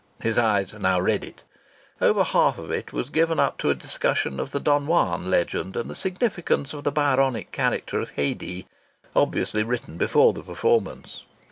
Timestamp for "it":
1.23-1.43, 2.71-2.91